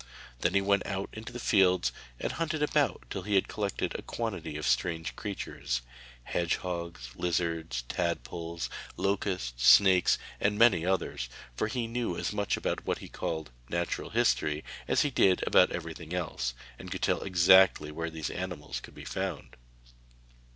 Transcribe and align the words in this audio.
Then 0.39 0.55
he 0.55 0.61
went 0.61 0.83
out 0.87 1.11
into 1.13 1.31
the 1.31 1.37
fields 1.39 1.91
and 2.19 2.31
hunted 2.31 2.63
about 2.63 3.03
till 3.11 3.21
he 3.21 3.35
had 3.35 3.47
collected 3.47 3.93
a 3.93 4.01
quantity 4.01 4.57
of 4.57 4.65
strange 4.65 5.15
creatures, 5.15 5.83
hedgehogs, 6.23 7.11
lizards, 7.15 7.83
tadpoles, 7.83 8.67
locusts, 8.97 9.63
snakes 9.63 10.17
and 10.39 10.57
many 10.57 10.83
others, 10.87 11.29
for 11.55 11.67
he 11.67 11.85
knew 11.85 12.17
as 12.17 12.33
much 12.33 12.57
about 12.57 12.83
what 12.87 12.99
is 13.03 13.11
called 13.11 13.51
'Natural 13.69 14.09
History' 14.09 14.63
as 14.87 15.03
he 15.03 15.11
did 15.11 15.43
about 15.45 15.69
everything 15.71 16.15
else, 16.15 16.55
and 16.79 16.89
could 16.89 17.03
tell 17.03 17.21
exactly 17.21 17.91
where 17.91 18.09
these 18.09 18.31
animals 18.31 18.79
could 18.79 18.95
be 18.95 19.05
found. 19.05 19.55